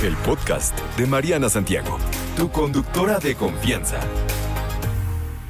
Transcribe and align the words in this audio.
El 0.00 0.16
podcast 0.18 0.78
de 0.96 1.06
Mariana 1.08 1.48
Santiago, 1.48 1.98
tu 2.36 2.52
conductora 2.52 3.18
de 3.18 3.34
confianza. 3.34 3.98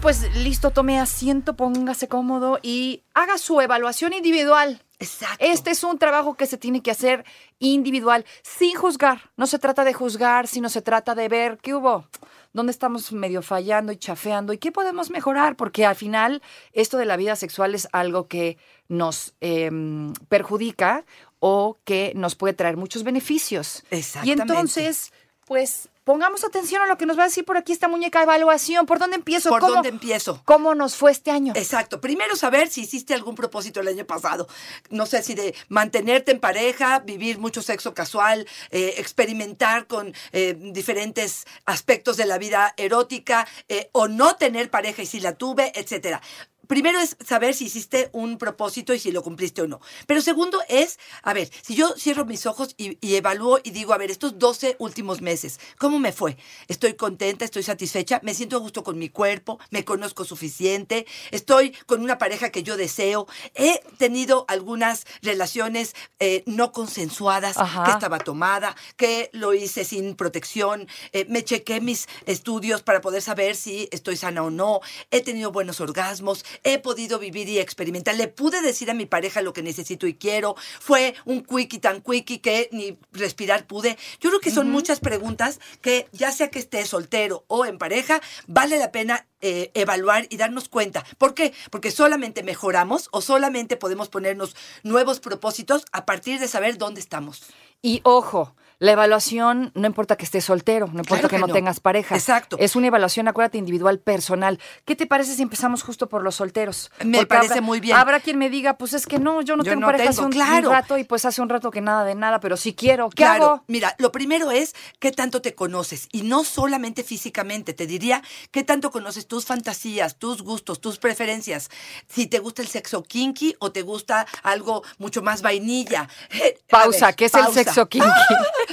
Pues 0.00 0.34
listo, 0.36 0.70
tome 0.70 0.98
asiento, 0.98 1.55
póngase 1.55 2.09
cómodo 2.09 2.58
y 2.62 3.02
haga 3.12 3.36
su 3.36 3.60
evaluación 3.60 4.14
individual. 4.14 4.80
Exacto. 5.00 5.36
Este 5.45 5.70
es 5.70 5.84
un 5.84 5.98
trabajo 5.98 6.34
que 6.34 6.46
se 6.46 6.56
tiene 6.56 6.80
que 6.80 6.91
hacer 6.91 7.27
individual, 7.58 8.24
sin 8.42 8.74
juzgar. 8.74 9.30
No 9.36 9.46
se 9.46 9.58
trata 9.58 9.84
de 9.84 9.92
juzgar, 9.92 10.46
sino 10.46 10.70
se 10.70 10.80
trata 10.80 11.14
de 11.14 11.28
ver 11.28 11.58
qué 11.58 11.74
hubo, 11.74 12.06
dónde 12.55 12.72
estamos 12.72 13.12
medio 13.12 13.42
fallando 13.42 13.92
y 13.92 13.98
chafeando 13.98 14.55
y 14.55 14.58
qué 14.58 14.72
podemos 14.72 15.10
mejorar, 15.10 15.56
porque 15.56 15.84
al 15.84 15.94
final 15.94 16.42
esto 16.72 16.96
de 16.96 17.05
la 17.05 17.19
vida 17.19 17.36
sexual 17.36 17.74
es 17.74 17.86
algo 17.92 18.28
que 18.28 18.56
nos 18.88 19.34
em, 19.41 20.14
perjudica 20.28 21.05
o 21.41 21.78
que 21.84 22.12
nos 22.15 22.34
puede 22.34 22.55
traer 22.55 22.77
muchos 22.77 23.02
beneficios. 23.05 23.83
Y 23.91 23.97
Exactamente. 23.97 24.42
entonces, 24.42 25.12
pues 25.47 25.88
pongamos 26.05 26.42
atención 26.42 26.80
a 26.80 26.86
lo 26.86 26.97
que 26.97 27.05
nos 27.05 27.19
va 27.19 27.25
a 27.25 27.27
decir 27.27 27.45
por 27.45 27.58
aquí 27.58 27.70
esta 27.72 27.86
muñeca 27.86 28.22
evaluación. 28.22 28.86
¿Por 28.86 28.98
dónde 28.98 29.17
empiezo? 29.17 29.50
¿Por 29.50 29.61
¿Cómo- 29.61 29.75
dónde 29.75 29.91
empiezo? 29.91 30.41
¿Cómo 30.47 30.75
nos 30.75 30.97
fue 30.97 31.11
este 31.11 31.30
año? 31.30 31.53
Exacto. 31.55 32.00
Primero 32.00 32.34
saber 32.34 32.69
si 32.69 32.80
hiciste 32.83 33.12
algún 33.12 33.34
propósito 33.34 33.80
el 33.80 33.89
año 33.89 34.06
pasado. 34.06 34.48
No 34.89 35.05
sé 35.05 35.22
si 35.22 35.34
de 35.34 35.55
mantenerte 35.69 36.33
en 36.33 36.41
pareja, 36.41 37.00
vivir 37.00 37.39
mucho 37.39 37.61
sexo 37.61 37.92
casual, 37.92 38.47
eh, 38.70 38.95
experimentar 38.97 39.86
con 39.86 40.14
eh, 40.33 40.55
diferentes 40.73 41.45
aspectos 41.67 42.17
de 42.17 42.25
la 42.25 42.39
vida 42.39 42.73
erótica 42.78 43.47
eh, 43.69 43.91
o 43.92 44.08
no 44.08 44.36
tener 44.36 44.70
pareja 44.70 45.02
y 45.02 45.06
si 45.06 45.20
la 45.20 45.34
tuve, 45.34 45.73
etcétera. 45.78 46.23
Primero 46.69 47.00
es 47.00 47.16
saber 47.27 47.55
si 47.55 47.64
hiciste 47.64 48.11
un 48.12 48.38
propósito 48.38 48.94
y 48.94 48.98
si 48.98 49.11
lo 49.11 49.22
cumpliste 49.22 49.62
o 49.62 49.66
no. 49.66 49.80
Pero 50.06 50.20
segundo 50.20 50.61
es, 50.69 50.98
a 51.22 51.33
ver, 51.33 51.50
si 51.62 51.74
yo 51.74 51.94
cierro 51.97 52.27
mis 52.27 52.44
ojos 52.47 52.74
y, 52.77 52.98
y 53.00 53.16
evalúo 53.16 53.58
y 53.64 53.70
digo, 53.70 53.94
a 53.94 53.98
ver, 53.98 54.11
estos 54.11 54.38
12 54.38 54.77
últimos 54.78 55.22
meses, 55.22 55.58
¿cómo 55.78 55.98
me 55.98 56.12
fue? 56.12 56.36
¿Estoy 56.69 56.94
contenta? 56.94 57.46
¿Estoy 57.46 57.62
satisfecha? 57.62 58.20
¿Me 58.22 58.34
siento 58.34 58.56
a 58.56 58.61
gusto 58.61 58.84
con 58.84 58.98
mi 58.98 59.08
cuerpo? 59.08 59.58
¿Me 59.70 59.84
conozco 59.84 60.24
suficiente? 60.24 61.06
¿Estoy 61.30 61.72
con 61.86 62.02
una 62.02 62.19
pareja 62.19 62.50
que 62.50 62.62
yo 62.62 62.77
deseo? 62.77 63.27
¿He 63.55 63.80
tenido 63.96 64.44
algunas 64.48 65.06
relaciones 65.22 65.94
eh, 66.20 66.42
no 66.46 66.72
consensuadas? 66.72 67.56
Ajá. 67.56 67.84
que 67.84 67.91
estaba 67.92 68.19
tomada? 68.19 68.77
¿Que 68.96 69.30
lo 69.33 69.55
hice 69.55 69.84
sin 69.84 70.16
protección? 70.16 70.86
Eh, 71.12 71.24
¿Me 71.30 71.42
chequé 71.44 71.80
mis 71.80 72.08
estudios 72.27 72.83
para 72.83 73.00
poder 73.00 73.22
saber 73.22 73.56
si 73.56 73.89
estoy 73.91 74.19
sana 74.19 74.42
o 74.42 74.50
no? 74.50 74.80
¿He 75.11 75.22
tenido 75.22 75.50
buenos 75.50 75.80
orgasmos? 75.80 76.44
¿He 76.64 76.78
podido 76.78 77.19
vivir 77.19 77.48
y 77.48 77.59
experimentar? 77.59 78.14
¿Le 78.17 78.28
pude 78.28 78.61
decir 78.62 78.91
a 78.91 78.95
mi 78.95 79.06
pareja 79.06 79.42
lo 79.42 79.53
que 79.53 79.62
necesito 79.62 80.06
y 80.06 80.14
quiero? 80.14 80.56
¿Fue 80.81 81.14
un 81.25 81.45
quickie 81.45 81.78
tan 81.78 82.01
quickie 82.01 82.41
que 82.41 82.69
ni 82.73 82.98
respirar 83.12 83.67
pude? 83.67 83.97
Yo 84.20 84.31
creo 84.31 84.41
que 84.41 84.51
son 84.51 84.70
muchas 84.70 85.01
preguntas 85.01 85.61
que 85.81 86.09
ya 86.12 86.33
sea 86.33 86.51
que 86.51 86.59
esté 86.59 86.84
soltero 86.86 87.45
o 87.48 87.64
en 87.64 87.79
pareja, 87.79 88.20
vale 88.47 88.79
la 88.79 88.92
pena 88.92 89.27
eh, 89.41 89.70
evaluar 89.75 90.27
y 90.31 90.36
darnos 90.36 90.68
cuenta. 90.68 91.05
¿Por 91.17 91.35
qué? 91.35 91.52
Porque 91.70 91.91
solamente 91.91 92.42
mejoramos 92.42 93.08
o 93.13 93.20
solamente 93.20 93.77
podemos 93.77 94.08
ponernos 94.08 94.57
nuevos 94.83 95.20
propósitos 95.20 95.85
a 95.92 96.07
partir 96.07 96.41
de 96.41 96.48
saber 96.48 96.79
dónde 96.79 97.01
estamos. 97.01 97.42
Y 97.80 98.01
ojo, 98.02 98.57
la 98.80 98.92
evaluación 98.92 99.72
no 99.74 99.86
importa 99.89 100.16
que 100.16 100.24
estés 100.24 100.44
soltero, 100.44 100.86
no 100.86 101.00
importa 101.00 101.08
Claro 101.08 101.28
que, 101.28 101.36
que 101.36 101.40
no, 101.40 101.46
no. 101.48 101.52
tengas 101.52 101.80
pareja. 101.80 102.14
Exacto. 102.14 102.56
Es 102.61 102.77
una 102.77 102.86
evaluación, 102.86 103.27
acuérdate, 103.27 103.58
individual, 103.58 103.98
personal. 103.98 104.61
¿Qué 104.84 104.94
te 104.94 105.06
parece 105.06 105.34
si 105.34 105.42
empezamos 105.42 105.83
justo 105.83 106.08
por 106.08 106.22
los 106.22 106.36
solteros? 106.36 106.90
Me 107.05 107.18
Porque 107.18 107.27
parece 107.27 107.55
habrá- 107.55 107.61
muy 107.62 107.80
bien. 107.80 107.96
Habrá 107.96 108.20
quien 108.20 108.38
me 108.38 108.50
diga, 108.50 108.74
pues 108.78 108.92
es 108.92 109.06
que 109.06 109.18
no, 109.18 109.42
yo 109.42 109.56
no 109.56 109.64
Yo 109.64 109.70
tengo 109.72 109.80
no 109.80 109.86
pareja 109.88 110.11
hace 110.11 110.17
tengo, 110.18 110.27
un, 110.27 110.33
claro. 110.33 110.68
un 110.68 110.74
rato 110.74 110.96
y 110.96 111.05
pues 111.05 111.24
hace 111.24 111.42
un 111.42 111.48
rato 111.48 111.70
que 111.72 111.80
nada 111.80 112.05
de 112.05 112.14
nada, 112.14 112.38
pero 112.40 112.56
sí 112.56 112.74
quiero. 112.74 113.08
¿Qué 113.11 113.17
Claro, 113.17 113.44
hago? 113.44 113.64
mira, 113.67 113.96
lo 113.98 114.12
primero 114.12 114.50
es 114.52 114.74
qué 115.00 115.11
tanto 115.11 115.42
te 115.42 115.55
conoces 115.56 116.08
y 116.12 116.22
no 116.22 116.44
solamente 116.44 117.02
físicamente, 117.02 117.74
te 117.74 117.86
diría 117.88 118.22
qué 118.52 118.62
tanto 118.62 118.90
conoces 118.92 119.27
tus 119.27 119.44
fantasías, 119.44 120.18
tus 120.20 120.42
gustos, 120.42 120.80
tus 120.80 120.98
preferencias, 120.98 121.68
si 122.08 122.27
te 122.28 122.38
gusta 122.38 122.62
el 122.62 122.68
sexo 122.68 123.02
kinky 123.02 123.56
o 123.58 123.72
te 123.72 123.83
gusta 123.83 124.27
algo 124.44 124.84
mucho 124.98 125.20
más 125.22 125.42
vainilla. 125.42 126.08
Eh, 126.30 126.56
Pausa, 126.68 127.06
ver, 127.06 127.17
¿qué 127.17 127.24
es 127.24 127.34
el 127.34 127.46
sexo 127.52 127.88
kinky? 127.88 128.06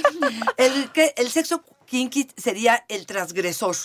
El, 0.56 0.92
que, 0.92 1.14
el 1.16 1.30
sexo 1.30 1.62
kinky 1.86 2.28
sería 2.36 2.84
el 2.88 3.06
transgresor, 3.06 3.76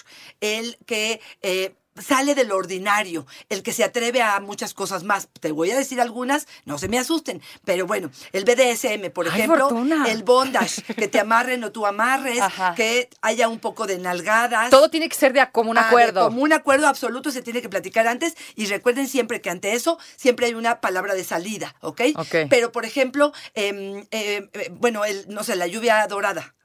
el 0.41 0.77
que 0.85 1.21
eh, 1.41 1.75
sale 1.99 2.35
de 2.35 2.43
lo 2.45 2.55
ordinario, 2.57 3.25
el 3.49 3.63
que 3.63 3.73
se 3.73 3.83
atreve 3.83 4.21
a 4.21 4.39
muchas 4.39 4.73
cosas 4.73 5.03
más. 5.03 5.27
Te 5.39 5.51
voy 5.51 5.71
a 5.71 5.77
decir 5.77 5.99
algunas, 6.01 6.47
no 6.65 6.77
se 6.77 6.87
me 6.87 6.97
asusten, 6.97 7.41
pero 7.65 7.85
bueno, 7.85 8.09
el 8.31 8.45
BDSM, 8.45 9.09
por 9.11 9.27
Ay, 9.27 9.33
ejemplo, 9.33 9.69
Fortuna. 9.69 10.05
el 10.09 10.23
bondage, 10.23 10.81
que 10.95 11.07
te 11.07 11.19
amarren 11.19 11.63
o 11.63 11.71
tú 11.71 11.85
amarres, 11.85 12.39
Ajá. 12.41 12.73
que 12.75 13.09
haya 13.21 13.47
un 13.49 13.59
poco 13.59 13.87
de 13.87 13.97
nalgadas. 13.97 14.69
Todo 14.69 14.89
tiene 14.89 15.09
que 15.09 15.15
ser 15.15 15.33
de 15.33 15.41
a 15.41 15.51
común 15.51 15.77
Ah, 15.77 15.87
acuerdo. 15.87 16.25
común 16.25 16.53
acuerdo 16.53 16.87
absoluto 16.87 17.31
se 17.31 17.41
tiene 17.41 17.61
que 17.61 17.69
platicar 17.69 18.07
antes 18.07 18.35
y 18.55 18.65
recuerden 18.67 19.07
siempre 19.07 19.41
que 19.41 19.49
ante 19.49 19.73
eso 19.73 19.97
siempre 20.15 20.45
hay 20.47 20.53
una 20.53 20.81
palabra 20.81 21.13
de 21.13 21.23
salida, 21.23 21.75
¿ok? 21.81 22.01
Ok. 22.15 22.35
Pero, 22.49 22.71
por 22.71 22.85
ejemplo, 22.85 23.33
em, 23.53 24.05
em, 24.11 24.49
eh, 24.53 24.69
bueno, 24.71 25.05
el, 25.05 25.25
no 25.29 25.43
sé, 25.43 25.55
la 25.55 25.67
lluvia 25.67 26.05
dorada. 26.07 26.55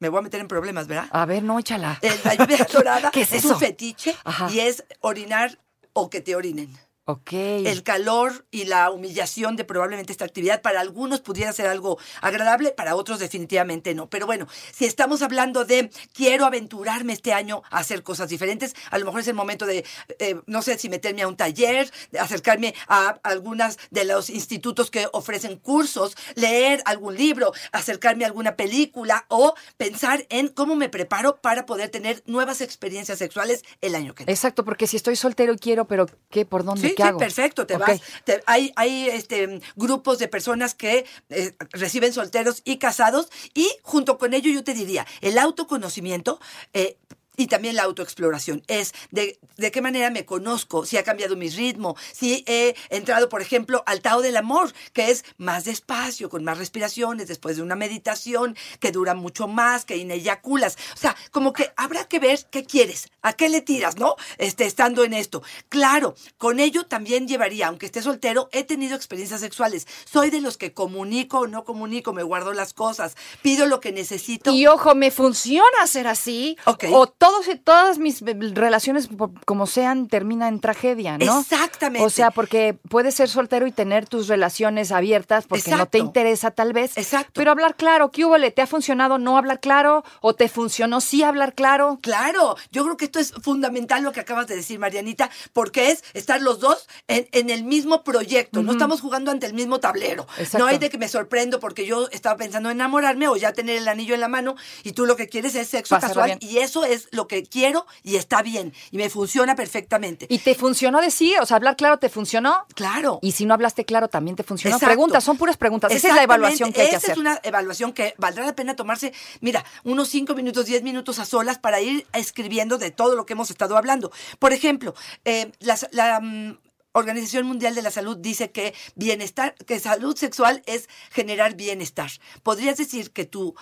Me 0.00 0.08
voy 0.08 0.18
a 0.18 0.22
meter 0.22 0.40
en 0.40 0.48
problemas, 0.48 0.86
¿verdad? 0.86 1.08
A 1.10 1.26
ver, 1.26 1.42
no, 1.42 1.58
échala. 1.58 1.98
La 2.24 2.34
lluvia 2.34 2.66
dorada 2.72 3.10
¿Qué 3.12 3.22
es 3.22 3.32
un 3.32 3.38
eso? 3.38 3.58
fetiche 3.58 4.14
Ajá. 4.24 4.48
y 4.50 4.60
es 4.60 4.84
orinar 5.00 5.58
o 5.92 6.08
que 6.08 6.20
te 6.20 6.36
orinen. 6.36 6.76
Ok. 7.10 7.32
El 7.32 7.84
calor 7.84 8.44
y 8.50 8.66
la 8.66 8.90
humillación 8.90 9.56
de 9.56 9.64
probablemente 9.64 10.12
esta 10.12 10.26
actividad 10.26 10.60
para 10.60 10.82
algunos 10.82 11.22
pudiera 11.22 11.50
ser 11.54 11.66
algo 11.66 11.98
agradable, 12.20 12.70
para 12.70 12.96
otros 12.96 13.18
definitivamente 13.18 13.94
no. 13.94 14.10
Pero 14.10 14.26
bueno, 14.26 14.46
si 14.74 14.84
estamos 14.84 15.22
hablando 15.22 15.64
de 15.64 15.90
quiero 16.12 16.44
aventurarme 16.44 17.14
este 17.14 17.32
año 17.32 17.62
a 17.70 17.78
hacer 17.78 18.02
cosas 18.02 18.28
diferentes, 18.28 18.76
a 18.90 18.98
lo 18.98 19.06
mejor 19.06 19.22
es 19.22 19.28
el 19.28 19.34
momento 19.34 19.64
de, 19.64 19.86
eh, 20.18 20.38
no 20.44 20.60
sé 20.60 20.76
si 20.76 20.90
meterme 20.90 21.22
a 21.22 21.28
un 21.28 21.38
taller, 21.38 21.90
de 22.12 22.18
acercarme 22.18 22.74
a 22.88 23.18
algunas 23.22 23.78
de 23.90 24.04
los 24.04 24.28
institutos 24.28 24.90
que 24.90 25.08
ofrecen 25.14 25.56
cursos, 25.56 26.14
leer 26.34 26.82
algún 26.84 27.16
libro, 27.16 27.54
acercarme 27.72 28.24
a 28.24 28.26
alguna 28.26 28.54
película 28.54 29.24
o 29.28 29.54
pensar 29.78 30.26
en 30.28 30.48
cómo 30.48 30.76
me 30.76 30.90
preparo 30.90 31.40
para 31.40 31.64
poder 31.64 31.88
tener 31.88 32.22
nuevas 32.26 32.60
experiencias 32.60 33.16
sexuales 33.16 33.64
el 33.80 33.94
año 33.94 34.14
que 34.14 34.24
viene. 34.24 34.32
Exacto, 34.34 34.62
porque 34.62 34.86
si 34.86 34.98
estoy 34.98 35.16
soltero 35.16 35.54
y 35.54 35.56
quiero, 35.56 35.86
pero 35.86 36.04
¿qué? 36.28 36.44
¿Por 36.44 36.64
dónde? 36.64 36.90
Sí, 36.90 36.97
¿Qué 36.98 37.02
sí, 37.04 37.08
hago? 37.08 37.18
perfecto, 37.18 37.66
te 37.66 37.76
vas. 37.76 38.00
te- 38.24 38.42
hay 38.46 38.72
hay 38.76 39.08
este, 39.08 39.60
grupos 39.76 40.18
de 40.18 40.28
personas 40.28 40.74
que 40.74 41.06
eh, 41.30 41.54
reciben 41.72 42.12
solteros 42.12 42.60
y 42.64 42.78
casados 42.78 43.28
y 43.54 43.68
junto 43.82 44.18
con 44.18 44.34
ello 44.34 44.50
yo 44.50 44.64
te 44.64 44.74
diría, 44.74 45.06
el 45.20 45.38
autoconocimiento... 45.38 46.40
eh, 46.74 46.96
y 47.38 47.46
también 47.46 47.76
la 47.76 47.84
autoexploración. 47.84 48.62
Es 48.66 48.92
de, 49.10 49.38
de 49.56 49.70
qué 49.70 49.80
manera 49.80 50.10
me 50.10 50.26
conozco, 50.26 50.84
si 50.84 50.98
ha 50.98 51.04
cambiado 51.04 51.36
mi 51.36 51.48
ritmo, 51.48 51.96
si 52.12 52.44
he 52.46 52.74
entrado, 52.90 53.30
por 53.30 53.40
ejemplo, 53.40 53.82
al 53.86 54.02
Tao 54.02 54.20
del 54.20 54.36
Amor, 54.36 54.74
que 54.92 55.10
es 55.10 55.24
más 55.38 55.64
despacio, 55.64 56.28
con 56.28 56.44
más 56.44 56.58
respiraciones, 56.58 57.28
después 57.28 57.56
de 57.56 57.62
una 57.62 57.76
meditación 57.76 58.56
que 58.80 58.92
dura 58.92 59.14
mucho 59.14 59.46
más, 59.48 59.84
que 59.84 59.96
ineyaculas. 59.96 60.76
O 60.94 60.98
sea, 60.98 61.16
como 61.30 61.52
que 61.52 61.72
habrá 61.76 62.06
que 62.08 62.18
ver 62.18 62.44
qué 62.50 62.64
quieres, 62.64 63.08
a 63.22 63.32
qué 63.32 63.48
le 63.48 63.62
tiras, 63.62 63.96
¿no? 63.96 64.16
Este, 64.38 64.66
estando 64.66 65.04
en 65.04 65.14
esto. 65.14 65.42
Claro, 65.68 66.16
con 66.38 66.58
ello 66.58 66.86
también 66.86 67.28
llevaría, 67.28 67.68
aunque 67.68 67.86
esté 67.86 68.02
soltero, 68.02 68.48
he 68.50 68.64
tenido 68.64 68.96
experiencias 68.96 69.40
sexuales. 69.40 69.86
Soy 70.04 70.30
de 70.30 70.40
los 70.40 70.56
que 70.56 70.72
comunico 70.74 71.40
o 71.40 71.46
no 71.46 71.64
comunico, 71.64 72.12
me 72.12 72.24
guardo 72.24 72.52
las 72.52 72.74
cosas, 72.74 73.16
pido 73.42 73.66
lo 73.66 73.78
que 73.78 73.92
necesito. 73.92 74.52
Y 74.52 74.66
ojo, 74.66 74.96
me 74.96 75.12
funciona 75.12 75.86
ser 75.86 76.08
así. 76.08 76.56
Ok. 76.64 76.86
O 76.90 77.06
todos, 77.28 77.46
todas 77.64 77.98
mis 77.98 78.20
relaciones, 78.20 79.08
como 79.44 79.66
sean, 79.66 80.08
terminan 80.08 80.54
en 80.54 80.60
tragedia, 80.60 81.18
¿no? 81.18 81.40
Exactamente. 81.40 82.04
O 82.04 82.10
sea, 82.10 82.30
porque 82.30 82.78
puedes 82.88 83.14
ser 83.14 83.28
soltero 83.28 83.66
y 83.66 83.72
tener 83.72 84.08
tus 84.08 84.28
relaciones 84.28 84.92
abiertas 84.92 85.46
porque 85.46 85.70
no 85.70 85.86
te 85.86 85.98
interesa 85.98 86.50
tal 86.50 86.72
vez. 86.72 86.96
Exacto. 86.96 87.32
Pero 87.34 87.50
hablar 87.50 87.76
claro, 87.76 88.10
¿qué 88.10 88.24
hubo? 88.24 88.38
¿Te 88.38 88.62
ha 88.62 88.66
funcionado 88.66 89.18
no 89.18 89.36
hablar 89.36 89.60
claro? 89.60 90.04
¿O 90.20 90.34
te 90.34 90.48
funcionó 90.48 91.00
sí 91.00 91.22
hablar 91.22 91.54
claro? 91.54 91.98
Claro, 92.02 92.56
yo 92.70 92.84
creo 92.84 92.96
que 92.96 93.06
esto 93.06 93.18
es 93.18 93.32
fundamental 93.32 94.02
lo 94.02 94.12
que 94.12 94.20
acabas 94.20 94.46
de 94.46 94.56
decir, 94.56 94.78
Marianita, 94.78 95.30
porque 95.52 95.90
es 95.90 96.04
estar 96.14 96.40
los 96.40 96.60
dos 96.60 96.88
en, 97.08 97.28
en 97.32 97.50
el 97.50 97.64
mismo 97.64 98.04
proyecto. 98.04 98.62
No 98.62 98.72
estamos 98.72 99.00
jugando 99.00 99.30
ante 99.30 99.46
el 99.46 99.54
mismo 99.54 99.80
tablero. 99.80 100.26
Exacto. 100.38 100.58
No 100.58 100.66
hay 100.66 100.78
de 100.78 100.88
que 100.88 100.98
me 100.98 101.08
sorprendo 101.08 101.60
porque 101.60 101.84
yo 101.84 102.08
estaba 102.10 102.36
pensando 102.36 102.70
en 102.70 102.78
enamorarme 102.78 103.28
o 103.28 103.36
ya 103.36 103.52
tener 103.52 103.76
el 103.76 103.88
anillo 103.88 104.14
en 104.14 104.20
la 104.20 104.28
mano 104.28 104.56
y 104.84 104.92
tú 104.92 105.04
lo 105.04 105.16
que 105.16 105.28
quieres 105.28 105.54
es 105.54 105.68
sexo 105.68 105.98
casual 105.98 106.26
bien. 106.26 106.38
y 106.40 106.58
eso 106.58 106.84
es 106.84 107.08
lo 107.18 107.28
que 107.28 107.42
quiero 107.42 107.86
y 108.02 108.16
está 108.16 108.42
bien 108.42 108.72
y 108.90 108.96
me 108.96 109.10
funciona 109.10 109.54
perfectamente. 109.54 110.26
¿Y 110.30 110.38
te 110.38 110.54
funcionó 110.54 111.00
de 111.00 111.10
sí? 111.10 111.34
O 111.40 111.44
sea, 111.46 111.56
hablar 111.56 111.76
claro 111.76 111.98
te 111.98 112.08
funcionó. 112.08 112.64
claro. 112.74 113.18
Y 113.20 113.32
si 113.32 113.44
no 113.44 113.54
hablaste 113.54 113.84
claro, 113.84 114.08
también 114.08 114.36
te 114.36 114.44
funcionó. 114.44 114.76
Exacto. 114.76 114.94
Preguntas, 114.94 115.24
son 115.24 115.36
puras 115.36 115.56
preguntas. 115.56 115.92
Esa 115.92 116.08
es 116.08 116.14
la 116.14 116.22
evaluación 116.22 116.72
que 116.72 116.80
hay 116.80 116.90
que 116.90 116.96
Esa 116.96 116.98
hacer. 116.98 117.10
es 117.10 117.18
una 117.18 117.40
evaluación 117.42 117.92
que 117.92 118.14
valdrá 118.18 118.46
la 118.46 118.54
pena 118.54 118.76
tomarse, 118.76 119.12
mira, 119.40 119.64
unos 119.84 120.08
5 120.08 120.34
minutos, 120.34 120.66
10 120.66 120.82
minutos 120.82 121.18
a 121.18 121.24
solas 121.24 121.58
para 121.58 121.80
ir 121.80 122.06
escribiendo 122.12 122.78
de 122.78 122.90
todo 122.90 123.16
lo 123.16 123.26
que 123.26 123.32
hemos 123.32 123.50
estado 123.50 123.76
hablando. 123.76 124.12
Por 124.38 124.52
ejemplo, 124.52 124.94
eh, 125.24 125.50
la, 125.60 126.20
mm, 126.20 126.56
Organización 126.92 127.46
Mundial 127.46 127.74
de 127.74 127.82
la 127.82 127.90
Salud 127.90 128.16
dice 128.16 128.50
que 128.50 128.74
bienestar, 128.94 129.54
que 129.66 129.78
salud 129.78 130.16
sexual 130.16 130.62
es 130.66 130.88
generar 131.10 131.54
bienestar. 131.54 132.10
¿Podrías 132.42 132.76
decir 132.76 133.10
que 133.12 133.24
tú 133.24 133.54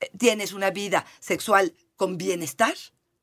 eh, 0.00 0.10
tienes 0.18 0.52
una 0.52 0.70
vida 0.70 1.06
sexual 1.20 1.74
con 1.96 2.18
bienestar? 2.18 2.74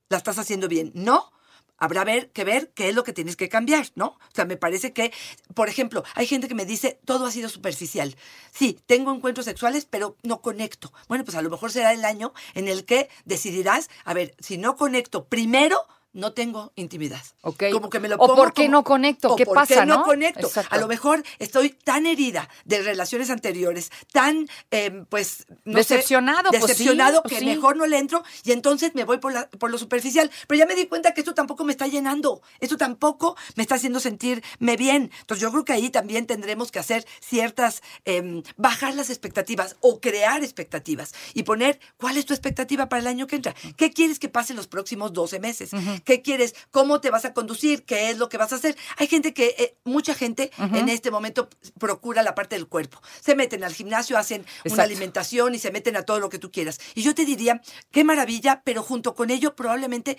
¿La 0.09 0.17
estás 0.17 0.39
haciendo 0.39 0.67
bien? 0.67 0.91
No. 0.95 1.31
Habrá 1.77 2.03
ver, 2.03 2.31
que 2.31 2.43
ver 2.43 2.71
qué 2.73 2.89
es 2.89 2.95
lo 2.95 3.03
que 3.03 3.13
tienes 3.13 3.35
que 3.37 3.47
cambiar, 3.47 3.85
¿no? 3.93 4.07
O 4.07 4.33
sea, 4.33 4.43
me 4.45 4.57
parece 4.57 4.91
que, 4.91 5.13
por 5.53 5.69
ejemplo, 5.69 6.03
hay 6.15 6.25
gente 6.25 6.47
que 6.47 6.55
me 6.55 6.65
dice, 6.65 6.99
todo 7.05 7.27
ha 7.27 7.31
sido 7.31 7.47
superficial. 7.47 8.17
Sí, 8.51 8.79
tengo 8.87 9.13
encuentros 9.13 9.45
sexuales, 9.45 9.85
pero 9.85 10.17
no 10.23 10.41
conecto. 10.41 10.91
Bueno, 11.07 11.23
pues 11.23 11.37
a 11.37 11.41
lo 11.43 11.49
mejor 11.51 11.71
será 11.71 11.93
el 11.93 12.03
año 12.03 12.33
en 12.55 12.67
el 12.67 12.85
que 12.85 13.07
decidirás, 13.25 13.89
a 14.03 14.13
ver, 14.15 14.35
si 14.39 14.57
no 14.57 14.75
conecto 14.75 15.25
primero, 15.25 15.87
no 16.13 16.33
tengo 16.33 16.71
intimidad. 16.75 17.21
Ok. 17.41 17.65
Como 17.71 17.89
que 17.89 17.99
me 17.99 18.07
lo 18.09 18.15
O 18.15 18.19
pongo 18.27 18.35
¿por 18.35 18.53
qué 18.53 18.63
como- 18.63 18.71
no 18.79 18.83
conecto? 18.83 19.33
o 19.33 19.35
¿Qué 19.35 19.45
¿por 19.45 19.55
pasa, 19.55 19.81
qué 19.81 19.85
no 19.85 19.97
no? 19.99 20.03
conecto? 20.03 20.47
Exacto. 20.47 20.73
A 20.73 20.77
lo 20.79 20.87
mejor 20.87 21.23
estoy 21.37 21.69
tan 21.69 22.05
herida 22.07 22.49
de 22.65 22.81
relaciones 22.81 23.29
anteriores, 23.29 23.91
tan, 24.11 24.47
eh, 24.71 25.03
pues, 25.09 25.45
no 25.65 25.73
sé, 25.83 25.95
Decepcionado, 25.95 26.49
pues 26.49 26.61
sí, 26.63 26.67
decepcionado 26.67 27.21
pues 27.21 27.33
que 27.35 27.39
sí. 27.41 27.45
mejor 27.45 27.77
no 27.77 27.85
le 27.85 27.97
entro 27.99 28.23
y 28.43 28.51
entonces 28.51 28.95
me 28.95 29.03
voy 29.03 29.19
por, 29.19 29.33
la- 29.33 29.49
por 29.49 29.69
lo 29.69 29.77
superficial. 29.77 30.31
Pero 30.47 30.57
ya 30.57 30.65
me 30.65 30.75
di 30.75 30.87
cuenta 30.87 31.13
que 31.13 31.21
esto 31.21 31.33
tampoco 31.35 31.63
me 31.63 31.71
está 31.71 31.87
llenando, 31.87 32.41
esto 32.59 32.75
tampoco 32.77 33.35
me 33.55 33.63
está 33.63 33.75
haciendo 33.75 33.99
sentirme 33.99 34.77
bien. 34.77 35.11
Entonces 35.21 35.41
yo 35.41 35.51
creo 35.51 35.63
que 35.65 35.73
ahí 35.73 35.89
también 35.89 36.25
tendremos 36.25 36.71
que 36.71 36.79
hacer 36.79 37.05
ciertas, 37.21 37.81
em, 38.05 38.41
bajar 38.57 38.95
las 38.95 39.09
expectativas 39.09 39.75
o 39.81 39.99
crear 40.01 40.43
expectativas 40.43 41.13
y 41.33 41.43
poner 41.43 41.79
cuál 41.97 42.17
es 42.17 42.25
tu 42.25 42.33
expectativa 42.33 42.89
para 42.89 42.99
el 43.01 43.07
año 43.07 43.27
que 43.27 43.35
entra. 43.35 43.53
¿Qué 43.77 43.91
quieres 43.91 44.19
que 44.19 44.29
pase 44.29 44.53
los 44.53 44.67
próximos 44.67 45.13
12 45.13 45.39
meses? 45.39 45.69
¿Qué 46.03 46.21
quieres? 46.21 46.55
¿Cómo 46.71 47.01
te 47.01 47.09
vas 47.09 47.25
a 47.25 47.33
conducir? 47.33 47.83
¿Qué 47.83 48.09
es 48.09 48.17
lo 48.17 48.29
que 48.29 48.37
vas 48.37 48.53
a 48.53 48.55
hacer? 48.55 48.75
Hay 48.97 49.07
gente 49.07 49.33
que, 49.33 49.55
eh, 49.57 49.77
mucha 49.83 50.13
gente 50.13 50.51
en 50.57 50.89
este 50.89 51.11
momento 51.11 51.49
procura 51.79 52.23
la 52.23 52.35
parte 52.35 52.55
del 52.55 52.67
cuerpo. 52.67 53.01
Se 53.21 53.35
meten 53.35 53.63
al 53.63 53.73
gimnasio, 53.73 54.17
hacen 54.17 54.45
una 54.65 54.83
alimentación 54.83 55.55
y 55.55 55.59
se 55.59 55.71
meten 55.71 55.95
a 55.95 56.03
todo 56.03 56.19
lo 56.19 56.29
que 56.29 56.39
tú 56.39 56.51
quieras. 56.51 56.79
Y 56.95 57.01
yo 57.01 57.15
te 57.15 57.25
diría, 57.25 57.61
qué 57.91 58.03
maravilla, 58.03 58.61
pero 58.63 58.83
junto 58.83 59.15
con 59.15 59.29
ello 59.29 59.55
probablemente 59.55 60.17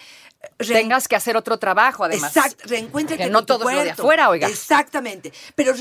eh, 0.59 0.67
Tengas 0.67 1.09
que 1.09 1.17
hacer 1.17 1.37
otro 1.37 1.59
trabajo, 1.59 2.05
además. 2.05 2.37
Exacto, 2.37 2.65
reencuéntrate 2.67 3.25
Que 3.25 3.31
no 3.31 3.45
todo 3.45 3.69
es 3.69 3.77
lo 3.77 3.85
de 3.85 3.91
afuera, 3.91 4.29
oiga. 4.29 4.49
Exactamente. 4.49 5.33
Pero 5.55 5.75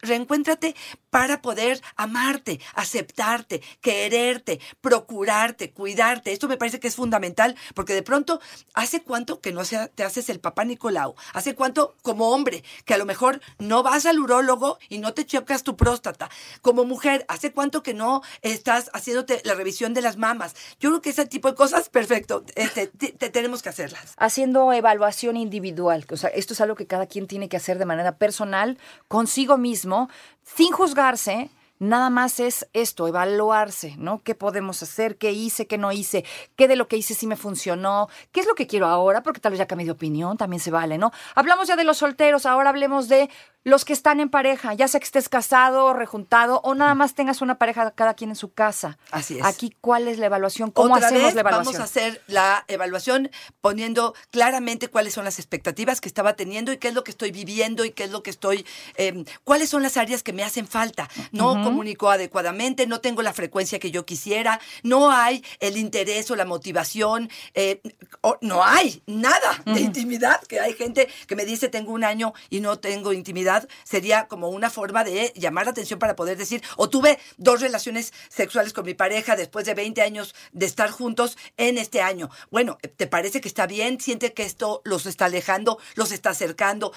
reencuéntrate 0.00 0.74
para 1.12 1.42
poder 1.42 1.82
amarte, 1.96 2.58
aceptarte, 2.74 3.60
quererte, 3.82 4.60
procurarte, 4.80 5.70
cuidarte. 5.70 6.32
Esto 6.32 6.48
me 6.48 6.56
parece 6.56 6.80
que 6.80 6.88
es 6.88 6.96
fundamental 6.96 7.54
porque 7.74 7.92
de 7.92 8.02
pronto, 8.02 8.40
¿hace 8.72 9.02
cuánto 9.02 9.38
que 9.42 9.52
no 9.52 9.60
te 9.94 10.04
haces 10.04 10.30
el 10.30 10.40
papá 10.40 10.64
Nicolau? 10.64 11.14
¿Hace 11.34 11.54
cuánto 11.54 11.96
como 12.00 12.30
hombre 12.30 12.64
que 12.86 12.94
a 12.94 12.96
lo 12.98 13.04
mejor 13.04 13.42
no 13.58 13.82
vas 13.82 14.06
al 14.06 14.18
urólogo 14.20 14.78
y 14.88 14.98
no 14.98 15.12
te 15.12 15.26
chocas 15.26 15.64
tu 15.64 15.76
próstata? 15.76 16.30
Como 16.62 16.84
mujer, 16.86 17.26
¿hace 17.28 17.52
cuánto 17.52 17.82
que 17.82 17.92
no 17.92 18.22
estás 18.40 18.90
haciéndote 18.94 19.42
la 19.44 19.54
revisión 19.54 19.92
de 19.92 20.00
las 20.00 20.16
mamas? 20.16 20.54
Yo 20.80 20.88
creo 20.88 21.02
que 21.02 21.10
ese 21.10 21.26
tipo 21.26 21.48
de 21.50 21.54
cosas, 21.54 21.90
perfecto, 21.90 22.42
este, 22.54 22.86
te- 22.86 23.12
te- 23.12 23.28
tenemos 23.28 23.60
que 23.62 23.68
hacerlas. 23.68 24.14
haciendo 24.16 24.72
evaluación 24.72 25.36
individual. 25.36 26.06
O 26.10 26.16
sea, 26.16 26.30
esto 26.30 26.54
es 26.54 26.60
algo 26.62 26.74
que 26.74 26.86
cada 26.86 27.04
quien 27.04 27.26
tiene 27.26 27.50
que 27.50 27.58
hacer 27.58 27.78
de 27.78 27.84
manera 27.84 28.16
personal, 28.16 28.78
consigo 29.08 29.58
mismo, 29.58 30.08
sin 30.44 30.72
juzgarse. 30.72 31.48
Nada 31.82 32.10
más 32.10 32.38
es 32.38 32.68
esto, 32.74 33.08
evaluarse, 33.08 33.96
¿no? 33.98 34.22
¿Qué 34.22 34.36
podemos 34.36 34.80
hacer? 34.84 35.18
¿Qué 35.18 35.32
hice? 35.32 35.66
¿Qué 35.66 35.78
no 35.78 35.90
hice? 35.90 36.24
¿Qué 36.54 36.68
de 36.68 36.76
lo 36.76 36.86
que 36.86 36.96
hice 36.96 37.12
sí 37.12 37.26
me 37.26 37.34
funcionó? 37.34 38.08
¿Qué 38.30 38.38
es 38.38 38.46
lo 38.46 38.54
que 38.54 38.68
quiero 38.68 38.86
ahora? 38.86 39.24
Porque 39.24 39.40
tal 39.40 39.50
vez 39.50 39.58
ya 39.58 39.66
cambié 39.66 39.86
de 39.86 39.90
opinión, 39.90 40.36
también 40.36 40.60
se 40.60 40.70
vale, 40.70 40.96
¿no? 40.96 41.10
Hablamos 41.34 41.66
ya 41.66 41.74
de 41.74 41.82
los 41.82 41.96
solteros, 41.96 42.46
ahora 42.46 42.70
hablemos 42.70 43.08
de 43.08 43.28
los 43.64 43.84
que 43.84 43.92
están 43.92 44.20
en 44.20 44.28
pareja, 44.28 44.74
ya 44.74 44.88
sea 44.88 44.98
que 44.98 45.04
estés 45.04 45.28
casado, 45.28 45.92
rejuntado 45.92 46.60
o 46.64 46.74
nada 46.74 46.94
más 46.94 47.14
tengas 47.14 47.42
una 47.42 47.58
pareja 47.58 47.92
cada 47.92 48.14
quien 48.14 48.30
en 48.30 48.36
su 48.36 48.52
casa. 48.52 48.98
Así 49.10 49.38
es. 49.38 49.44
Aquí, 49.44 49.74
¿cuál 49.80 50.08
es 50.08 50.18
la 50.18 50.26
evaluación? 50.26 50.70
¿Cómo 50.70 50.94
Otra 50.94 51.06
hacemos 51.06 51.26
vez 51.26 51.34
la 51.34 51.40
evaluación? 51.42 51.74
Vamos 51.74 51.80
a 51.80 51.84
hacer 51.84 52.22
la 52.26 52.64
evaluación 52.68 53.30
poniendo 53.60 54.14
claramente 54.30 54.88
cuáles 54.88 55.14
son 55.14 55.24
las 55.24 55.38
expectativas 55.38 56.00
que 56.00 56.08
estaba 56.08 56.34
teniendo 56.34 56.72
y 56.72 56.78
qué 56.78 56.88
es 56.88 56.94
lo 56.94 57.04
que 57.04 57.12
estoy 57.12 57.30
viviendo 57.30 57.84
y 57.84 57.90
qué 57.90 58.04
es 58.04 58.10
lo 58.10 58.22
que 58.22 58.30
estoy, 58.30 58.66
eh, 58.96 59.24
cuáles 59.44 59.68
son 59.68 59.82
las 59.82 59.96
áreas 59.96 60.22
que 60.22 60.32
me 60.32 60.42
hacen 60.42 60.66
falta. 60.66 61.08
No 61.30 61.71
comunico 61.72 62.10
adecuadamente, 62.10 62.86
no 62.86 63.00
tengo 63.00 63.22
la 63.22 63.32
frecuencia 63.32 63.78
que 63.78 63.90
yo 63.90 64.04
quisiera, 64.06 64.60
no 64.82 65.10
hay 65.10 65.44
el 65.60 65.76
interés 65.76 66.30
o 66.30 66.36
la 66.36 66.44
motivación, 66.44 67.30
eh, 67.54 67.80
o- 68.20 68.38
no 68.40 68.64
hay 68.64 69.02
nada 69.06 69.62
de 69.66 69.80
intimidad, 69.80 70.40
que 70.46 70.60
hay 70.60 70.74
gente 70.74 71.08
que 71.26 71.36
me 71.36 71.44
dice 71.44 71.68
tengo 71.68 71.92
un 71.92 72.04
año 72.04 72.32
y 72.50 72.60
no 72.60 72.78
tengo 72.78 73.12
intimidad, 73.12 73.68
sería 73.84 74.28
como 74.28 74.48
una 74.48 74.70
forma 74.70 75.04
de 75.04 75.32
llamar 75.36 75.64
la 75.66 75.70
atención 75.72 75.98
para 75.98 76.16
poder 76.16 76.36
decir, 76.38 76.62
o 76.76 76.88
tuve 76.88 77.18
dos 77.36 77.60
relaciones 77.60 78.12
sexuales 78.28 78.72
con 78.72 78.84
mi 78.86 78.94
pareja 78.94 79.36
después 79.36 79.64
de 79.66 79.74
20 79.74 80.02
años 80.02 80.34
de 80.52 80.66
estar 80.66 80.90
juntos 80.90 81.36
en 81.56 81.78
este 81.78 82.00
año. 82.02 82.30
Bueno, 82.50 82.78
¿te 82.96 83.06
parece 83.06 83.40
que 83.40 83.48
está 83.48 83.66
bien? 83.66 84.00
¿Siente 84.00 84.32
que 84.32 84.44
esto 84.44 84.82
los 84.84 85.06
está 85.06 85.26
alejando, 85.26 85.78
los 85.94 86.12
está 86.12 86.30
acercando? 86.30 86.92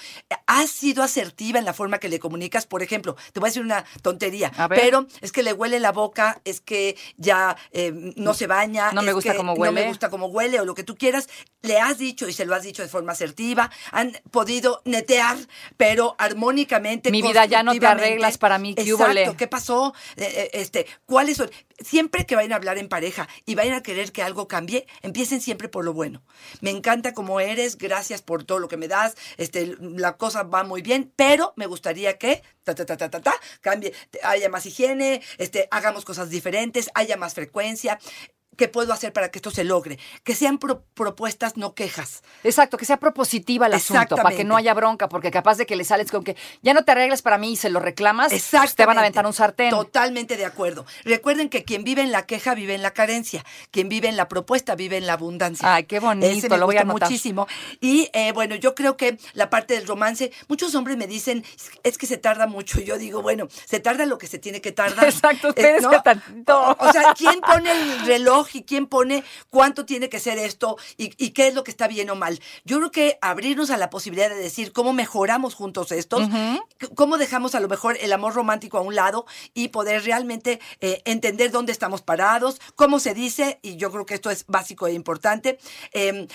¿Has 0.46 0.70
sido 0.70 1.02
asertiva 1.02 1.58
en 1.58 1.64
la 1.64 1.72
forma 1.74 1.98
que 1.98 2.08
le 2.08 2.18
comunicas? 2.18 2.66
Por 2.66 2.82
ejemplo, 2.82 3.16
te 3.32 3.40
voy 3.40 3.48
a 3.48 3.50
decir 3.50 3.62
una 3.62 3.84
tontería, 4.02 4.52
A 4.66 4.68
ver. 4.68 4.80
pero 4.80 5.06
es 5.20 5.32
que 5.32 5.42
le 5.42 5.52
huele 5.52 5.80
la 5.80 5.92
boca, 5.92 6.40
es 6.44 6.60
que 6.60 6.96
ya 7.16 7.56
eh, 7.72 7.92
no 8.16 8.34
se 8.34 8.46
baña, 8.46 8.92
No 8.92 9.02
me 9.02 9.12
gusta 9.12 9.34
cómo 9.34 9.54
no 9.54 9.60
huele. 9.60 9.82
me 9.82 9.88
gusta 9.88 10.10
cómo 10.10 10.26
huele 10.26 10.60
o 10.60 10.64
lo 10.64 10.74
que 10.74 10.84
tú 10.84 10.96
quieras, 10.96 11.28
le 11.62 11.78
has 11.78 11.98
dicho 11.98 12.28
y 12.28 12.32
se 12.32 12.44
lo 12.44 12.54
has 12.54 12.62
dicho 12.62 12.82
de 12.82 12.88
forma 12.88 13.12
asertiva, 13.12 13.70
han 13.92 14.12
podido 14.30 14.82
netear, 14.84 15.36
pero 15.76 16.14
armónicamente. 16.18 17.10
Mi 17.10 17.22
vida, 17.22 17.44
ya 17.46 17.62
no 17.62 17.74
te 17.74 17.86
arreglas 17.86 18.38
para 18.38 18.58
mí, 18.58 18.74
¿qué? 18.74 18.82
Exacto, 18.82 19.36
¿qué 19.36 19.46
pasó? 19.46 19.94
Eh, 20.16 20.24
eh, 20.24 20.50
este, 20.52 20.86
¿cuáles 21.06 21.36
son? 21.36 21.50
Siempre 21.78 22.26
que 22.26 22.36
vayan 22.36 22.52
a 22.52 22.56
hablar 22.56 22.78
en 22.78 22.88
pareja 22.88 23.28
y 23.44 23.54
vayan 23.54 23.74
a 23.74 23.82
querer 23.82 24.12
que 24.12 24.22
algo 24.22 24.48
cambie, 24.48 24.86
empiecen 25.02 25.40
siempre 25.40 25.68
por 25.68 25.84
lo 25.84 25.92
bueno. 25.92 26.22
Me 26.60 26.70
encanta 26.70 27.12
como 27.12 27.40
eres, 27.40 27.76
gracias 27.76 28.22
por 28.22 28.44
todo 28.44 28.58
lo 28.58 28.68
que 28.68 28.76
me 28.76 28.88
das, 28.88 29.14
este, 29.36 29.76
la 29.80 30.16
cosa 30.16 30.42
va 30.42 30.64
muy 30.64 30.82
bien, 30.82 31.12
pero 31.16 31.52
me 31.56 31.66
gustaría 31.66 32.18
que 32.18 32.42
cambie, 33.60 33.92
haya 34.22 34.48
más 34.48 34.66
higiene, 34.66 35.22
este, 35.38 35.68
hagamos 35.70 36.04
cosas 36.04 36.30
diferentes, 36.30 36.90
haya 36.94 37.16
más 37.16 37.34
frecuencia. 37.34 37.98
¿Qué 38.56 38.68
puedo 38.68 38.92
hacer 38.92 39.12
para 39.12 39.30
que 39.30 39.38
esto 39.38 39.50
se 39.50 39.64
logre? 39.64 39.98
Que 40.24 40.34
sean 40.34 40.58
pro- 40.58 40.82
propuestas, 40.94 41.56
no 41.56 41.74
quejas. 41.74 42.22
Exacto, 42.44 42.76
que 42.78 42.84
sea 42.84 42.96
propositiva 42.98 43.66
el 43.66 43.74
asunto, 43.74 44.16
para 44.16 44.34
que 44.34 44.44
no 44.44 44.56
haya 44.56 44.72
bronca, 44.74 45.08
porque 45.08 45.30
capaz 45.30 45.56
de 45.58 45.66
que 45.66 45.76
le 45.76 45.84
sales 45.84 46.10
con 46.10 46.24
que 46.24 46.36
ya 46.62 46.74
no 46.74 46.84
te 46.84 46.92
arreglas 46.92 47.22
para 47.22 47.38
mí 47.38 47.52
y 47.52 47.56
se 47.56 47.68
lo 47.70 47.80
reclamas, 47.80 48.32
pues 48.50 48.74
te 48.74 48.86
van 48.86 48.96
a 48.96 49.00
aventar 49.00 49.26
un 49.26 49.32
sartén. 49.32 49.70
Totalmente 49.70 50.36
de 50.36 50.44
acuerdo. 50.44 50.86
Recuerden 51.04 51.48
que 51.48 51.64
quien 51.64 51.84
vive 51.84 52.02
en 52.02 52.12
la 52.12 52.26
queja 52.26 52.54
vive 52.54 52.74
en 52.74 52.82
la 52.82 52.92
carencia. 52.92 53.44
Quien 53.70 53.88
vive 53.88 54.08
en 54.08 54.16
la 54.16 54.28
propuesta 54.28 54.74
vive 54.74 54.96
en 54.96 55.06
la 55.06 55.14
abundancia. 55.14 55.74
Ay, 55.74 55.84
qué 55.84 56.00
bonito, 56.00 56.26
Ese 56.26 56.48
me 56.48 56.56
lo 56.58 56.66
voy 56.66 56.76
a 56.76 56.80
anotar. 56.82 57.08
muchísimo. 57.08 57.46
Y 57.80 58.08
eh, 58.12 58.32
bueno, 58.32 58.54
yo 58.54 58.74
creo 58.74 58.96
que 58.96 59.18
la 59.34 59.50
parte 59.50 59.74
del 59.74 59.86
romance, 59.86 60.32
muchos 60.48 60.74
hombres 60.74 60.96
me 60.96 61.06
dicen, 61.06 61.44
es 61.82 61.98
que 61.98 62.06
se 62.06 62.16
tarda 62.16 62.46
mucho. 62.46 62.80
Y 62.80 62.84
yo 62.84 62.96
digo, 62.98 63.22
bueno, 63.22 63.48
se 63.66 63.80
tarda 63.80 64.06
lo 64.06 64.18
que 64.18 64.26
se 64.26 64.38
tiene 64.38 64.60
que 64.60 64.72
tardar. 64.72 65.04
Exacto, 65.08 65.48
Eh, 65.48 65.52
espérese 65.56 66.00
tantito. 66.02 66.58
O, 66.60 66.88
o 66.88 66.92
sea, 66.92 67.14
¿quién 67.14 67.40
pone 67.40 67.70
el 67.70 68.06
reloj 68.06 68.45
y 68.54 68.62
quién 68.62 68.86
pone 68.86 69.24
cuánto 69.50 69.84
tiene 69.84 70.08
que 70.08 70.20
ser 70.20 70.38
esto 70.38 70.76
y, 70.96 71.12
y 71.22 71.30
qué 71.30 71.48
es 71.48 71.54
lo 71.54 71.64
que 71.64 71.70
está 71.70 71.88
bien 71.88 72.10
o 72.10 72.14
mal. 72.14 72.40
Yo 72.64 72.78
creo 72.78 72.90
que 72.90 73.18
abrirnos 73.20 73.70
a 73.70 73.76
la 73.76 73.90
posibilidad 73.90 74.28
de 74.28 74.36
decir 74.36 74.72
cómo 74.72 74.92
mejoramos 74.92 75.54
juntos 75.54 75.92
estos, 75.92 76.28
cómo 76.94 77.18
dejamos 77.18 77.54
a 77.54 77.60
lo 77.60 77.68
mejor 77.68 77.96
el 78.00 78.12
amor 78.12 78.34
romántico 78.34 78.78
a 78.78 78.82
un 78.82 78.94
lado 78.94 79.26
y 79.54 79.68
poder 79.68 80.04
realmente 80.04 80.60
eh, 80.80 81.02
entender 81.04 81.50
dónde 81.50 81.72
estamos 81.72 82.02
parados, 82.02 82.60
cómo 82.74 82.98
se 82.98 83.14
dice, 83.14 83.58
y 83.62 83.76
yo 83.76 83.90
creo 83.90 84.06
que 84.06 84.14
esto 84.14 84.30
es 84.30 84.44
básico 84.46 84.86
e 84.86 84.92
importante, 84.92 85.58
eh, 85.92 86.26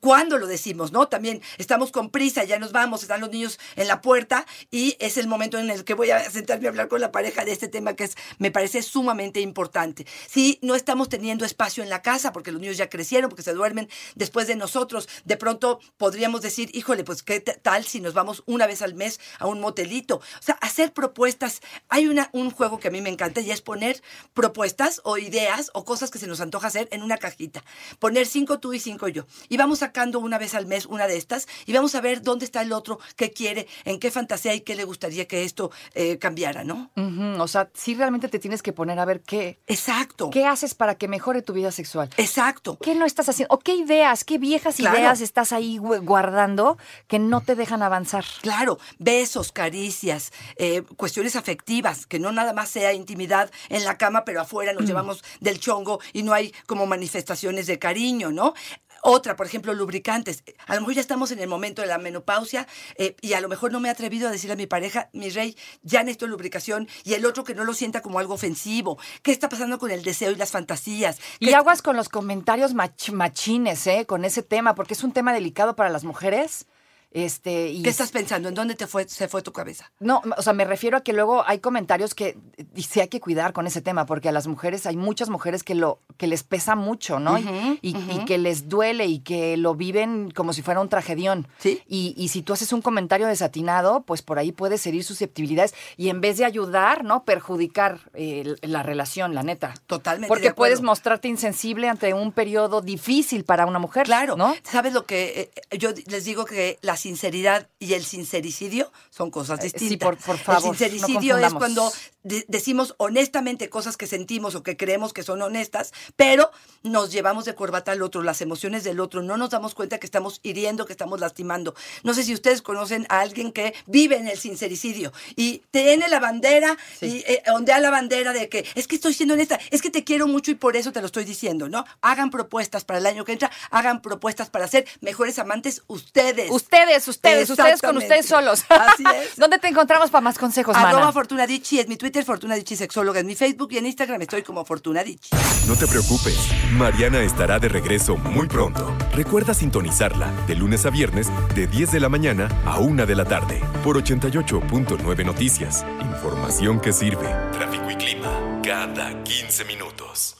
cuándo 0.00 0.38
lo 0.38 0.46
decimos, 0.46 0.92
¿no? 0.92 1.08
También 1.08 1.42
estamos 1.58 1.92
con 1.92 2.10
prisa, 2.10 2.44
ya 2.44 2.58
nos 2.58 2.72
vamos, 2.72 3.02
están 3.02 3.20
los 3.20 3.30
niños 3.30 3.58
en 3.76 3.88
la 3.88 4.00
puerta 4.00 4.46
y 4.70 4.96
es 5.00 5.16
el 5.16 5.26
momento 5.26 5.58
en 5.58 5.70
el 5.70 5.84
que 5.84 5.94
voy 5.94 6.10
a 6.10 6.30
sentarme 6.30 6.66
a 6.66 6.70
hablar 6.70 6.88
con 6.88 7.00
la 7.00 7.12
pareja 7.12 7.44
de 7.44 7.52
este 7.52 7.68
tema 7.68 7.94
que 7.94 8.04
es, 8.04 8.16
me 8.38 8.50
parece 8.50 8.82
sumamente 8.82 9.40
importante. 9.40 10.06
Si 10.28 10.58
no 10.62 10.74
estamos 10.74 11.08
teniendo 11.08 11.44
espacio 11.50 11.82
en 11.82 11.90
la 11.90 12.02
casa 12.02 12.32
porque 12.32 12.52
los 12.52 12.60
niños 12.60 12.76
ya 12.76 12.88
crecieron, 12.88 13.28
porque 13.28 13.42
se 13.42 13.52
duermen 13.52 13.88
después 14.14 14.46
de 14.46 14.56
nosotros, 14.56 15.08
de 15.24 15.36
pronto 15.36 15.80
podríamos 15.96 16.40
decir, 16.42 16.70
híjole, 16.74 17.04
pues 17.04 17.22
qué 17.22 17.40
tal 17.40 17.84
si 17.84 18.00
nos 18.00 18.14
vamos 18.14 18.42
una 18.46 18.66
vez 18.66 18.82
al 18.82 18.94
mes 18.94 19.20
a 19.38 19.46
un 19.46 19.60
motelito. 19.60 20.16
O 20.16 20.42
sea, 20.42 20.54
hacer 20.60 20.92
propuestas. 20.92 21.60
Hay 21.88 22.06
una, 22.06 22.30
un 22.32 22.50
juego 22.50 22.78
que 22.78 22.88
a 22.88 22.90
mí 22.90 23.00
me 23.00 23.10
encanta 23.10 23.40
y 23.40 23.50
es 23.50 23.60
poner 23.60 24.02
propuestas 24.34 25.00
o 25.04 25.18
ideas 25.18 25.70
o 25.74 25.84
cosas 25.84 26.10
que 26.10 26.18
se 26.18 26.26
nos 26.26 26.40
antoja 26.40 26.68
hacer 26.68 26.88
en 26.92 27.02
una 27.02 27.18
cajita. 27.18 27.64
Poner 27.98 28.26
cinco 28.26 28.60
tú 28.60 28.72
y 28.72 28.80
cinco 28.80 29.08
yo. 29.08 29.26
Y 29.48 29.56
vamos 29.56 29.80
sacando 29.80 30.20
una 30.20 30.38
vez 30.38 30.54
al 30.54 30.66
mes 30.66 30.86
una 30.86 31.06
de 31.06 31.16
estas 31.16 31.46
y 31.66 31.72
vamos 31.72 31.94
a 31.94 32.00
ver 32.00 32.22
dónde 32.22 32.44
está 32.44 32.62
el 32.62 32.72
otro, 32.72 32.98
qué 33.16 33.32
quiere, 33.32 33.66
en 33.84 33.98
qué 33.98 34.10
fantasía 34.10 34.54
y 34.54 34.60
qué 34.60 34.74
le 34.76 34.84
gustaría 34.84 35.26
que 35.26 35.44
esto 35.44 35.70
eh, 35.94 36.18
cambiara, 36.18 36.64
¿no? 36.64 36.90
O 37.38 37.48
sea, 37.48 37.70
sí 37.74 37.94
realmente 37.94 38.28
te 38.28 38.38
tienes 38.38 38.62
que 38.62 38.72
poner 38.72 38.98
a 38.98 39.04
ver 39.04 39.20
qué, 39.22 39.58
Exacto. 39.66 40.30
qué 40.30 40.46
haces 40.46 40.74
para 40.74 40.94
que 40.96 41.08
mejore 41.08 41.39
tu 41.42 41.52
vida 41.52 41.70
sexual. 41.72 42.10
Exacto. 42.16 42.78
¿Qué 42.80 42.94
no 42.94 43.04
estás 43.06 43.28
haciendo? 43.28 43.54
¿O 43.54 43.58
qué 43.58 43.74
ideas, 43.74 44.24
qué 44.24 44.38
viejas 44.38 44.76
Claro. 44.76 44.98
ideas 44.98 45.20
estás 45.20 45.52
ahí 45.52 45.78
gu- 45.78 46.04
guardando 46.04 46.78
que 47.08 47.18
no 47.18 47.40
te 47.40 47.54
dejan 47.54 47.82
avanzar? 47.82 48.24
Claro, 48.42 48.78
besos, 48.98 49.52
caricias, 49.52 50.32
eh, 50.56 50.82
cuestiones 50.96 51.36
afectivas, 51.36 52.06
que 52.06 52.18
no 52.18 52.32
nada 52.32 52.52
más 52.52 52.68
sea 52.70 52.92
intimidad 52.92 53.50
en 53.68 53.84
la 53.84 53.96
cama, 53.98 54.24
pero 54.24 54.40
afuera 54.40 54.72
nos 54.72 54.84
llevamos 54.86 55.22
del 55.40 55.60
chongo 55.60 56.00
y 56.12 56.22
no 56.22 56.32
hay 56.32 56.52
como 56.66 56.86
manifestaciones 56.86 57.66
de 57.66 57.78
cariño, 57.78 58.30
¿no? 58.30 58.54
Otra, 59.02 59.36
por 59.36 59.46
ejemplo, 59.46 59.72
lubricantes. 59.74 60.44
A 60.66 60.74
lo 60.74 60.82
mejor 60.82 60.94
ya 60.94 61.00
estamos 61.00 61.30
en 61.30 61.38
el 61.38 61.48
momento 61.48 61.82
de 61.82 61.88
la 61.88 61.98
menopausia 61.98 62.66
eh, 62.96 63.16
y 63.20 63.32
a 63.32 63.40
lo 63.40 63.48
mejor 63.48 63.72
no 63.72 63.80
me 63.80 63.88
he 63.88 63.90
atrevido 63.90 64.28
a 64.28 64.30
decirle 64.30 64.54
a 64.54 64.56
mi 64.56 64.66
pareja, 64.66 65.08
mi 65.12 65.30
rey, 65.30 65.56
ya 65.82 66.00
necesito 66.02 66.26
lubricación 66.26 66.88
y 67.04 67.14
el 67.14 67.24
otro 67.24 67.44
que 67.44 67.54
no 67.54 67.64
lo 67.64 67.72
sienta 67.74 68.02
como 68.02 68.18
algo 68.18 68.34
ofensivo. 68.34 68.98
¿Qué 69.22 69.32
está 69.32 69.48
pasando 69.48 69.78
con 69.78 69.90
el 69.90 70.02
deseo 70.02 70.30
y 70.30 70.36
las 70.36 70.50
fantasías? 70.50 71.18
Y 71.38 71.46
¿Qué- 71.46 71.54
aguas 71.54 71.82
con 71.82 71.96
los 71.96 72.08
comentarios 72.08 72.74
mach- 72.74 73.12
machines, 73.12 73.86
¿eh? 73.86 74.06
Con 74.06 74.24
ese 74.24 74.42
tema, 74.42 74.74
porque 74.74 74.94
es 74.94 75.02
un 75.04 75.12
tema 75.12 75.32
delicado 75.32 75.76
para 75.76 75.88
las 75.90 76.04
mujeres. 76.04 76.66
Este, 77.12 77.70
y 77.70 77.82
¿Qué 77.82 77.90
estás 77.90 78.12
pensando? 78.12 78.48
¿En 78.48 78.54
dónde 78.54 78.76
te 78.76 78.86
fue, 78.86 79.08
se 79.08 79.26
fue 79.26 79.42
tu 79.42 79.52
cabeza? 79.52 79.90
No, 79.98 80.22
o 80.36 80.42
sea, 80.42 80.52
me 80.52 80.64
refiero 80.64 80.96
a 80.96 81.00
que 81.02 81.12
luego 81.12 81.42
hay 81.44 81.58
comentarios 81.58 82.14
que 82.14 82.38
y 82.76 82.82
sí 82.84 83.00
hay 83.00 83.08
que 83.08 83.20
cuidar 83.20 83.52
con 83.52 83.66
ese 83.66 83.80
tema, 83.80 84.06
porque 84.06 84.28
a 84.28 84.32
las 84.32 84.46
mujeres, 84.46 84.86
hay 84.86 84.96
muchas 84.96 85.28
mujeres 85.28 85.64
que 85.64 85.74
lo, 85.74 85.98
que 86.16 86.28
les 86.28 86.44
pesa 86.44 86.76
mucho, 86.76 87.18
¿no? 87.18 87.38
Y- 87.38 87.44
Ujú, 87.50 87.78
y, 87.82 88.24
que 88.26 88.38
les 88.38 88.68
duele 88.68 89.06
y 89.06 89.20
que 89.20 89.56
lo 89.56 89.74
viven 89.74 90.30
como 90.30 90.52
si 90.52 90.62
fuera 90.62 90.80
un 90.80 90.88
tragedión. 90.88 91.48
Sí. 91.58 91.82
Y, 91.88 92.14
y 92.16 92.28
si 92.28 92.42
tú 92.42 92.52
haces 92.52 92.72
un 92.72 92.80
comentario 92.82 93.26
desatinado, 93.26 94.02
pues 94.02 94.22
por 94.22 94.38
ahí 94.38 94.52
puedes 94.52 94.86
herir 94.86 95.02
susceptibilidades 95.02 95.74
y 95.96 96.10
en 96.10 96.20
vez 96.20 96.36
de 96.38 96.44
ayudar, 96.44 97.02
¿no? 97.04 97.24
Perjudicar 97.24 97.98
eh, 98.14 98.54
la 98.62 98.82
relación, 98.84 99.34
la 99.34 99.42
neta. 99.42 99.74
Totalmente 99.86 100.28
Porque 100.28 100.52
puedes 100.54 100.80
mostrarte 100.80 101.26
insensible 101.26 101.88
ante 101.88 102.14
un 102.14 102.30
periodo 102.30 102.80
difícil 102.82 103.44
para 103.44 103.66
una 103.66 103.78
mujer. 103.80 104.04
Claro, 104.04 104.36
¿no? 104.36 104.54
¿sabes 104.62 104.92
lo 104.92 105.06
que 105.06 105.50
eh, 105.70 105.78
yo 105.78 105.90
les 106.06 106.24
digo 106.24 106.44
que 106.44 106.78
la 106.82 106.96
sinceridad 107.00 107.68
y 107.80 107.94
el 107.94 108.04
sincericidio 108.04 108.92
son 109.10 109.30
cosas 109.30 109.58
Eh, 109.64 109.70
sí, 109.70 109.78
distintas? 109.78 110.06
por- 110.06 110.16
por 110.18 110.38
favor, 110.38 110.62
El 110.62 110.70
no 110.70 110.76
sincericidio 110.78 111.36
es 111.38 111.52
cuando 111.54 111.92
de- 112.22 112.44
decimos 112.48 112.94
honestamente 112.98 113.68
cosas 113.70 113.96
que 113.96 114.06
sentimos 114.06 114.54
o 114.54 114.62
que 114.62 114.76
creemos 114.76 115.12
que 115.12 115.22
son 115.22 115.40
honestas, 115.42 115.92
pero 116.16 116.50
nos 116.82 117.10
llevamos 117.10 117.44
de 117.46 117.54
corbata 117.54 117.92
al 117.92 118.02
otro, 118.02 118.22
las 118.22 118.40
emociones 118.42 118.84
del 118.84 119.00
otro, 119.00 119.22
no 119.22 119.36
nos 119.36 119.50
damos 119.50 119.74
cuenta 119.74 119.98
que 119.98 120.06
estamos 120.06 120.40
hiriendo, 120.42 120.84
que 120.86 120.92
estamos 120.92 121.18
lastimando. 121.18 121.74
No 122.04 122.12
sé 122.14 122.22
si 122.24 122.34
ustedes 122.34 122.60
conocen 122.62 123.06
a 123.08 123.20
alguien 123.20 123.52
que 123.52 123.74
vive 123.86 124.16
en 124.16 124.28
el 124.28 124.38
sincericidio 124.38 125.12
y 125.34 125.62
tiene 125.70 126.08
la 126.08 126.20
bandera 126.20 126.76
y 127.00 127.18
eh, 127.26 127.42
ondea 127.54 127.80
la 127.80 127.90
bandera 127.90 128.32
de 128.34 128.48
que 128.50 128.66
es 128.74 128.86
que 128.86 128.96
estoy 128.96 129.14
siendo 129.14 129.34
honesta, 129.34 129.58
es 129.70 129.80
que 129.80 129.90
te 129.90 130.04
quiero 130.04 130.26
mucho 130.26 130.50
y 130.50 130.54
por 130.56 130.76
eso 130.76 130.92
te 130.92 131.00
lo 131.00 131.06
estoy 131.06 131.24
diciendo, 131.24 131.68
¿no? 131.70 131.84
Hagan 132.02 132.30
propuestas 132.30 132.84
para 132.84 132.98
el 132.98 133.06
año 133.06 133.24
que 133.24 133.32
entra, 133.32 133.50
hagan 133.70 134.02
propuestas 134.02 134.50
para 134.50 134.68
ser 134.68 134.86
mejores 135.00 135.38
amantes 135.38 135.82
ustedes. 135.86 136.50
Ustedes, 136.50 136.89
ustedes, 137.08 137.48
ustedes 137.50 137.80
con 137.80 137.96
Exactamente. 137.96 138.04
ustedes 138.04 138.26
solos. 138.26 138.64
Así 138.68 139.04
es. 139.22 139.36
¿Dónde 139.36 139.58
te 139.58 139.68
encontramos 139.68 140.10
para 140.10 140.22
más 140.22 140.38
consejos, 140.38 140.76
Arroba 140.76 141.00
mana? 141.00 141.12
Fortuna 141.12 141.46
Dicci 141.46 141.78
es 141.80 141.88
mi 141.88 141.96
Twitter, 141.96 142.24
Fortuna 142.24 142.54
Dicci 142.54 142.76
Sexóloga 142.76 143.20
es 143.20 143.24
mi 143.24 143.34
Facebook 143.34 143.72
y 143.72 143.78
en 143.78 143.86
Instagram 143.86 144.22
estoy 144.22 144.42
como 144.42 144.64
Fortuna 144.64 145.02
Dicci. 145.04 145.30
No 145.66 145.76
te 145.76 145.86
preocupes, 145.86 146.36
Mariana 146.72 147.20
estará 147.22 147.58
de 147.58 147.68
regreso 147.68 148.16
muy 148.16 148.48
pronto. 148.48 148.96
Recuerda 149.14 149.54
sintonizarla 149.54 150.30
de 150.46 150.54
lunes 150.54 150.86
a 150.86 150.90
viernes 150.90 151.28
de 151.54 151.66
10 151.66 151.92
de 151.92 152.00
la 152.00 152.08
mañana 152.08 152.48
a 152.64 152.78
1 152.78 153.06
de 153.06 153.14
la 153.14 153.24
tarde 153.24 153.60
por 153.84 153.96
88.9 154.02 155.24
Noticias. 155.24 155.84
Información 156.00 156.80
que 156.80 156.92
sirve. 156.92 157.26
Tráfico 157.52 157.90
y 157.90 157.96
clima 157.96 158.60
cada 158.62 159.22
15 159.24 159.64
minutos. 159.64 160.36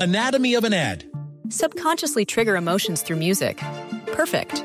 Anatomy 0.00 0.56
of 0.56 0.64
an 0.64 0.74
ad. 0.74 1.04
Subconsciously 1.50 2.24
trigger 2.24 2.56
emotions 2.56 3.02
through 3.02 3.18
music. 3.18 3.62
Perfect. 4.16 4.64